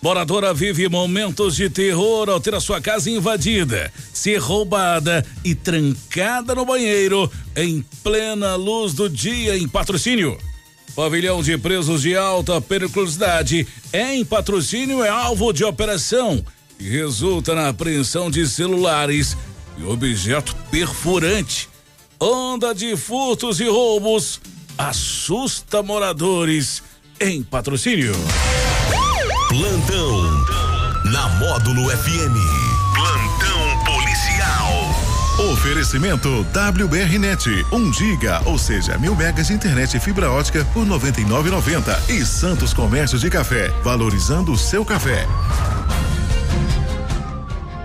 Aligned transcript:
Moradora 0.00 0.54
vive 0.54 0.88
momentos 0.88 1.56
de 1.56 1.68
terror 1.68 2.30
ao 2.30 2.38
ter 2.38 2.54
a 2.54 2.60
sua 2.60 2.80
casa 2.80 3.10
invadida, 3.10 3.92
ser 4.12 4.38
roubada 4.38 5.26
e 5.44 5.56
trancada 5.56 6.54
no 6.54 6.64
banheiro 6.64 7.30
em 7.56 7.84
plena 8.02 8.54
luz 8.54 8.94
do 8.94 9.08
dia 9.08 9.56
em 9.56 9.66
patrocínio. 9.66 10.38
Pavilhão 10.94 11.42
de 11.42 11.58
presos 11.58 12.02
de 12.02 12.16
alta 12.16 12.60
periculosidade 12.60 13.66
em 13.92 14.24
patrocínio 14.24 15.02
é 15.02 15.08
alvo 15.08 15.52
de 15.52 15.64
operação 15.64 16.44
e 16.78 16.88
resulta 16.88 17.54
na 17.54 17.68
apreensão 17.68 18.30
de 18.30 18.46
celulares 18.46 19.36
e 19.76 19.84
objeto 19.84 20.54
perfurante. 20.70 21.68
Onda 22.20 22.72
de 22.72 22.96
furtos 22.96 23.58
e 23.60 23.68
roubos 23.68 24.40
assusta 24.76 25.82
moradores 25.82 26.82
em 27.20 27.42
patrocínio. 27.42 28.14
Plantão 29.48 30.44
na 31.10 31.26
Módulo 31.38 31.88
FM. 31.88 32.36
Plantão 32.94 33.84
policial. 33.86 35.50
Oferecimento 35.52 36.46
WBRnet, 36.52 37.64
1 37.72 37.74
um 37.74 37.90
giga, 37.90 38.42
ou 38.44 38.58
seja, 38.58 38.98
mil 38.98 39.16
megas 39.16 39.46
de 39.46 39.54
internet 39.54 39.96
e 39.96 40.00
fibra 40.00 40.30
ótica 40.30 40.66
por 40.74 40.86
99,90 40.86 42.10
e 42.10 42.26
Santos 42.26 42.74
Comércio 42.74 43.18
de 43.18 43.30
Café, 43.30 43.70
valorizando 43.82 44.52
o 44.52 44.58
seu 44.58 44.84
café. 44.84 45.26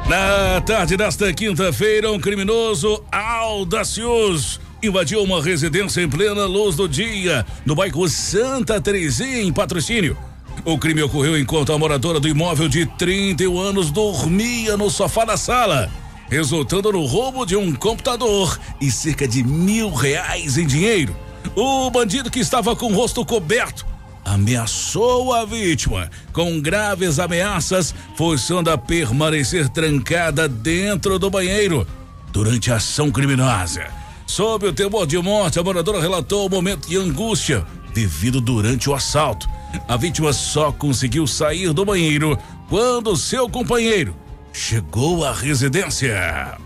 Na 0.06 0.60
tarde 0.60 0.98
desta 0.98 1.32
quinta-feira, 1.32 2.12
um 2.12 2.20
criminoso 2.20 3.02
audacioso 3.10 4.60
invadiu 4.82 5.24
uma 5.24 5.42
residência 5.42 6.02
em 6.02 6.10
plena 6.10 6.46
luz 6.46 6.76
do 6.76 6.90
dia, 6.90 7.46
no 7.66 7.74
bairro 7.74 8.06
Santa 8.10 8.82
Terezinha, 8.82 9.42
em 9.42 9.54
patrocínio. 9.54 10.18
O 10.66 10.78
crime 10.78 11.04
ocorreu 11.04 11.38
enquanto 11.38 11.74
a 11.74 11.78
moradora 11.78 12.22
do 12.22 12.28
imóvel 12.28 12.70
de 12.70 12.86
31 12.86 13.60
anos 13.60 13.92
dormia 13.92 14.78
no 14.78 14.90
sofá 14.90 15.26
da 15.26 15.36
sala, 15.36 15.92
resultando 16.30 16.94
no 16.94 17.06
roubo 17.06 17.46
de 17.46 17.58
um 17.58 17.76
computador 17.76 18.58
e 18.80 18.90
cerca 18.90 19.28
de 19.28 19.44
mil 19.44 19.92
reais 19.92 20.58
em 20.58 20.66
dinheiro. 20.66 21.14
O 21.54 21.92
bandido 21.92 22.32
que 22.32 22.40
estava 22.40 22.78
com 22.78 22.94
o 22.94 22.96
rosto 22.96 23.26
coberto 23.26 23.86
ameaçou 24.24 25.34
a 25.34 25.44
vítima 25.44 26.10
com 26.32 26.62
graves 26.62 27.20
ameaças, 27.20 27.94
forçando 28.16 28.70
a 28.70 28.78
permanecer 28.78 29.68
trancada 29.68 30.48
dentro 30.48 31.20
do 31.20 31.30
banheiro 31.30 31.86
durante 32.32 32.72
a 32.72 32.78
ação 32.78 33.12
criminosa. 33.12 33.88
Sob 34.26 34.66
o 34.66 34.74
temor 34.74 35.06
de 35.06 35.18
morte, 35.18 35.60
a 35.60 35.64
moradora 35.64 36.00
relatou 36.00 36.48
o 36.48 36.50
momento 36.50 36.88
de 36.88 36.96
angústia 36.96 37.66
vivido 37.94 38.40
durante 38.40 38.90
o 38.90 38.96
assalto. 38.96 39.48
A 39.88 39.98
vítima 39.98 40.32
só 40.34 40.72
conseguiu 40.72 41.28
sair 41.28 41.74
do 41.74 41.86
banheiro 41.86 42.38
quando 42.70 43.16
seu 43.16 43.50
companheiro 43.50 44.16
chegou 44.52 45.26
à 45.26 45.34
residência. 45.34 46.58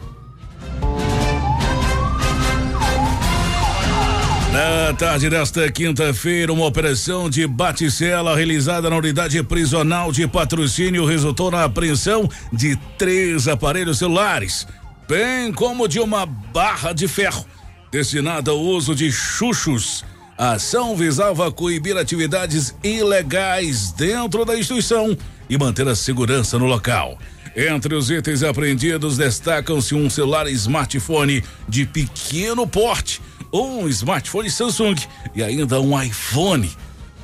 Na 4.52 4.94
tarde 4.94 5.30
desta 5.30 5.72
quinta-feira, 5.72 6.52
uma 6.52 6.66
operação 6.66 7.30
de 7.30 7.46
baticela 7.46 8.36
realizada 8.36 8.90
na 8.90 8.98
unidade 8.98 9.42
prisional 9.44 10.12
de 10.12 10.28
patrocínio 10.28 11.06
resultou 11.06 11.52
na 11.52 11.64
apreensão 11.64 12.28
de 12.52 12.76
três 12.98 13.48
aparelhos 13.48 14.00
celulares, 14.00 14.68
bem 15.08 15.54
como 15.54 15.88
de 15.88 16.00
uma 16.00 16.26
barra 16.26 16.92
de 16.92 17.08
ferro 17.08 17.46
destinada 17.92 18.52
ao 18.52 18.60
uso 18.60 18.96
de 18.96 19.12
chuchos 19.12 20.04
a 20.38 20.52
ação 20.52 20.96
visava 20.96 21.52
coibir 21.52 21.98
atividades 21.98 22.76
ilegais 22.84 23.92
dentro 23.92 24.46
da 24.46 24.58
instituição 24.58 25.18
e 25.50 25.58
manter 25.58 25.88
a 25.88 25.96
segurança 25.96 26.60
no 26.60 26.66
local. 26.66 27.18
Entre 27.56 27.96
os 27.96 28.12
itens 28.12 28.44
apreendidos 28.44 29.18
destacam-se 29.18 29.96
um 29.96 30.08
celular 30.10 30.48
smartphone 30.52 31.44
de 31.68 31.88
pequeno 31.88 32.68
porte, 32.68 33.20
um 33.52 33.88
smartphone 33.88 34.52
Samsung 34.52 34.96
e 35.34 35.42
ainda 35.42 35.82
um 35.82 36.00
iPhone. 36.00 36.70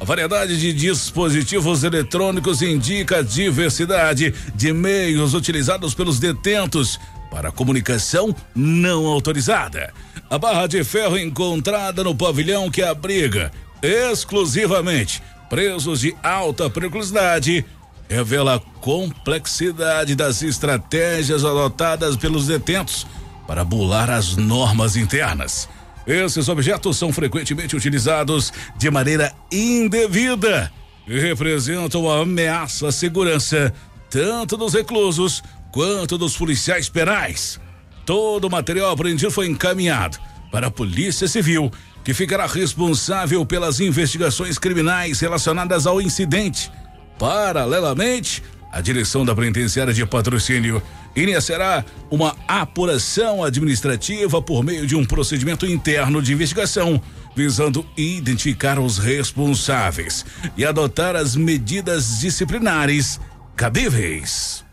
A 0.02 0.06
variedade 0.06 0.60
de 0.60 0.74
dispositivos 0.74 1.84
eletrônicos 1.84 2.64
indica 2.64 3.20
a 3.20 3.22
diversidade 3.22 4.34
de 4.56 4.74
meios 4.74 5.36
utilizados 5.36 5.94
pelos 5.94 6.20
detentos 6.20 7.00
para 7.34 7.52
comunicação 7.52 8.34
não 8.54 9.08
autorizada 9.08 9.92
a 10.30 10.38
barra 10.38 10.68
de 10.68 10.84
ferro 10.84 11.18
encontrada 11.18 12.04
no 12.04 12.14
pavilhão 12.14 12.70
que 12.70 12.84
abriga 12.84 13.52
exclusivamente 13.82 15.20
presos 15.50 16.02
de 16.02 16.16
alta 16.22 16.70
periculosidade 16.70 17.66
revela 18.08 18.56
a 18.58 18.60
complexidade 18.60 20.16
das 20.16 20.44
estratégias 20.44 21.44
adotadas 21.44 22.16
pelos 22.16 22.46
detentos 22.46 23.08
para 23.48 23.64
bular 23.64 24.12
as 24.12 24.36
normas 24.36 24.96
internas. 24.96 25.68
Esses 26.06 26.48
objetos 26.50 26.98
são 26.98 27.12
frequentemente 27.12 27.76
utilizados 27.76 28.54
de 28.78 28.92
maneira 28.92 29.34
indevida 29.52 30.72
e 31.08 31.20
representam 31.20 32.04
uma 32.04 32.22
ameaça 32.22 32.90
à 32.90 32.92
segurança 32.92 33.74
tanto 34.14 34.56
dos 34.56 34.76
reclusos 34.76 35.44
quanto 35.72 36.20
dos 36.20 36.38
policiais 36.38 36.88
penais. 36.88 37.60
Todo 38.06 38.46
o 38.46 38.50
material 38.50 38.92
apreendido 38.92 39.32
foi 39.32 39.48
encaminhado 39.48 40.20
para 40.52 40.68
a 40.68 40.72
Polícia 40.72 41.28
Civil, 41.28 41.72
que 42.04 42.14
ficará 42.14 42.46
responsável 42.46 43.44
pelas 43.44 43.80
investigações 43.80 44.60
criminais 44.60 45.20
relacionadas 45.20 45.88
ao 45.88 46.00
incidente. 46.00 46.72
Paralelamente, 47.18 48.44
a 48.72 48.82
direção 48.82 49.26
da 49.26 49.34
penitenciária 49.34 49.92
de 49.92 50.06
patrocínio 50.06 50.80
iniciará 51.16 51.84
uma 52.12 52.36
apuração 52.48 53.44
administrativa 53.44 54.40
por 54.44 54.64
meio 54.64 54.86
de 54.86 54.96
um 54.96 55.04
procedimento 55.04 55.66
interno 55.66 56.22
de 56.22 56.34
investigação, 56.34 57.02
visando 57.36 57.84
identificar 57.98 58.78
os 58.78 59.00
responsáveis 59.00 60.24
e 60.56 60.64
adotar 60.64 61.16
as 61.16 61.36
medidas 61.36 62.20
disciplinares 62.20 63.20
cabíveis. 63.56 64.64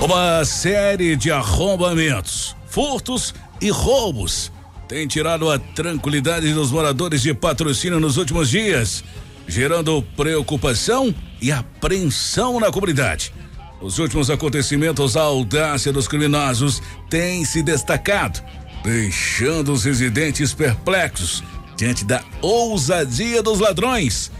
Uma 0.00 0.44
série 0.44 1.14
de 1.14 1.30
arrombamentos, 1.30 2.56
furtos 2.66 3.34
e 3.60 3.70
roubos 3.70 4.50
tem 4.88 5.06
tirado 5.06 5.50
a 5.50 5.58
tranquilidade 5.58 6.52
dos 6.52 6.70
moradores 6.70 7.22
de 7.22 7.32
patrocínio 7.32 8.00
nos 8.00 8.16
últimos 8.16 8.50
dias, 8.50 9.02
gerando 9.46 10.02
preocupação 10.16 11.14
e 11.40 11.52
apreensão 11.52 12.58
na 12.58 12.70
comunidade. 12.70 13.32
Os 13.80 13.98
últimos 13.98 14.28
acontecimentos, 14.28 15.16
a 15.16 15.22
audácia 15.22 15.92
dos 15.92 16.06
criminosos 16.06 16.82
tem 17.08 17.44
se 17.44 17.62
destacado, 17.62 18.42
deixando 18.84 19.72
os 19.72 19.84
residentes 19.84 20.52
perplexos 20.52 21.42
diante 21.76 22.04
da 22.04 22.22
ousadia 22.40 23.42
dos 23.42 23.58
ladrões. 23.58 24.30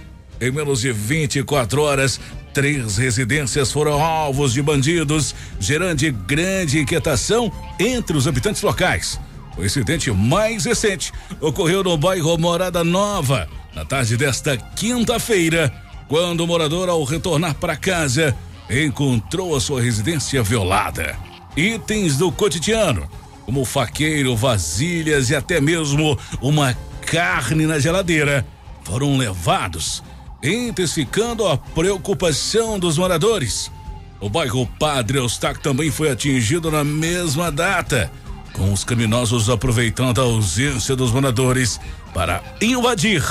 Em 0.41 0.51
menos 0.51 0.81
de 0.81 0.93
24 0.93 1.83
horas, 1.83 2.21
Três 2.53 2.99
residências 2.99 3.73
foram 3.73 4.05
alvos 4.05 4.53
de 4.53 4.61
bandidos, 4.61 5.35
gerando 5.59 6.13
grande 6.13 6.79
inquietação 6.79 7.51
entre 7.81 8.15
os 8.15 8.29
habitantes 8.29 8.61
locais. 8.61 9.19
O 9.57 9.65
incidente 9.65 10.11
mais 10.11 10.67
recente 10.67 11.13
ocorreu 11.41 11.83
no 11.83 11.97
bairro 11.97 12.37
Morada 12.37 12.85
Nova, 12.85 13.49
na 13.75 13.87
tarde 13.87 14.19
desta 14.19 14.57
quinta-feira, 14.57 15.73
quando 16.09 16.41
o 16.41 16.47
morador, 16.47 16.91
ao 16.91 17.03
retornar 17.05 17.55
para 17.55 17.75
casa, 17.75 18.37
encontrou 18.69 19.57
a 19.57 19.61
sua 19.61 19.81
residência 19.81 20.43
violada. 20.43 21.17
Itens 21.57 22.19
do 22.19 22.31
cotidiano, 22.31 23.09
como 23.47 23.65
faqueiro, 23.65 24.37
vasilhas 24.37 25.31
e 25.31 25.35
até 25.35 25.59
mesmo 25.59 26.19
uma 26.41 26.77
carne 27.13 27.67
na 27.67 27.79
geladeira, 27.79 28.43
foram 28.85 29.19
levados 29.19 30.03
intensificando 30.43 31.47
a 31.47 31.59
preocupação 31.59 32.79
dos 32.79 32.97
moradores. 32.97 33.71
O 34.19 34.31
bairro 34.31 34.67
Padre 34.79 35.19
Eustáquio 35.19 35.63
também 35.63 35.91
foi 35.91 36.11
atingido 36.11 36.71
na 36.71 36.83
mesma 36.83 37.53
data, 37.53 38.11
com 38.55 38.73
os 38.73 38.83
criminosos 38.83 39.51
aproveitando 39.51 40.23
a 40.23 40.25
ausência 40.25 40.97
dos 40.97 41.13
moradores 41.13 41.79
para 42.15 42.43
invadir 42.63 43.23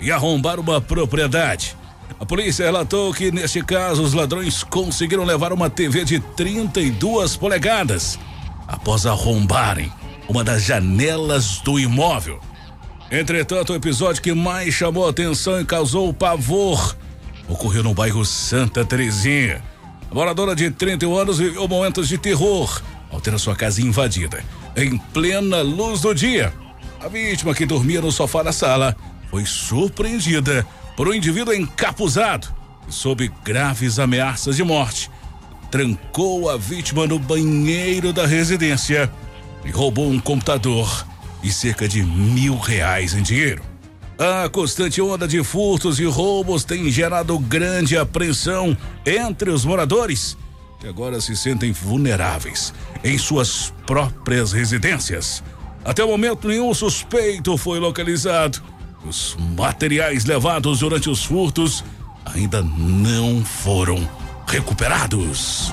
e 0.00 0.10
arrombar 0.10 0.58
uma 0.58 0.80
propriedade. 0.80 1.76
A 2.18 2.24
polícia 2.24 2.64
relatou 2.64 3.12
que 3.12 3.30
neste 3.30 3.62
caso 3.62 4.02
os 4.02 4.14
ladrões 4.14 4.64
conseguiram 4.64 5.24
levar 5.24 5.52
uma 5.52 5.68
TV 5.68 6.02
de 6.02 6.18
32 6.18 7.36
polegadas 7.36 8.18
após 8.66 9.04
arrombarem 9.04 9.92
uma 10.26 10.42
das 10.42 10.62
janelas 10.62 11.58
do 11.58 11.78
imóvel. 11.78 12.40
Entretanto, 13.10 13.72
o 13.72 13.76
episódio 13.76 14.20
que 14.20 14.34
mais 14.34 14.74
chamou 14.74 15.08
atenção 15.08 15.58
e 15.60 15.64
causou 15.64 16.12
pavor 16.12 16.94
ocorreu 17.48 17.82
no 17.82 17.94
bairro 17.94 18.22
Santa 18.22 18.84
Terezinha. 18.84 19.62
A 20.10 20.14
moradora 20.14 20.54
de 20.54 20.70
31 20.70 21.16
anos 21.16 21.38
viveu 21.38 21.66
momentos 21.66 22.06
de 22.06 22.18
terror 22.18 22.82
ao 23.10 23.18
ter 23.18 23.32
a 23.32 23.38
sua 23.38 23.56
casa 23.56 23.80
invadida 23.80 24.44
em 24.76 24.98
plena 24.98 25.62
luz 25.62 26.02
do 26.02 26.14
dia. 26.14 26.52
A 27.00 27.08
vítima, 27.08 27.54
que 27.54 27.64
dormia 27.64 28.02
no 28.02 28.12
sofá 28.12 28.42
da 28.42 28.52
sala, 28.52 28.94
foi 29.30 29.46
surpreendida 29.46 30.66
por 30.94 31.08
um 31.08 31.14
indivíduo 31.14 31.54
encapuzado 31.54 32.48
e 32.86 32.92
sob 32.92 33.30
graves 33.42 33.98
ameaças 33.98 34.56
de 34.56 34.62
morte. 34.62 35.10
Trancou 35.70 36.50
a 36.50 36.58
vítima 36.58 37.06
no 37.06 37.18
banheiro 37.18 38.12
da 38.12 38.26
residência 38.26 39.10
e 39.64 39.70
roubou 39.70 40.10
um 40.10 40.20
computador 40.20 41.07
e 41.42 41.52
cerca 41.52 41.88
de 41.88 42.02
mil 42.02 42.56
reais 42.58 43.14
em 43.14 43.22
dinheiro. 43.22 43.62
A 44.18 44.48
constante 44.48 45.00
onda 45.00 45.28
de 45.28 45.44
furtos 45.44 46.00
e 46.00 46.04
roubos 46.04 46.64
tem 46.64 46.90
gerado 46.90 47.38
grande 47.38 47.96
apreensão 47.96 48.76
entre 49.06 49.50
os 49.50 49.64
moradores, 49.64 50.36
que 50.80 50.88
agora 50.88 51.20
se 51.20 51.36
sentem 51.36 51.70
vulneráveis 51.70 52.74
em 53.04 53.16
suas 53.16 53.72
próprias 53.86 54.52
residências. 54.52 55.42
Até 55.84 56.04
o 56.04 56.08
momento, 56.08 56.48
nenhum 56.48 56.74
suspeito 56.74 57.56
foi 57.56 57.78
localizado. 57.78 58.60
Os 59.06 59.36
materiais 59.56 60.24
levados 60.24 60.80
durante 60.80 61.08
os 61.08 61.24
furtos 61.24 61.84
ainda 62.24 62.62
não 62.62 63.44
foram 63.44 64.06
recuperados. 64.46 65.72